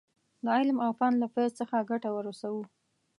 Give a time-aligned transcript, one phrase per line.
[0.43, 2.63] د علم او فن له فیض څخه ګټه ورسوو.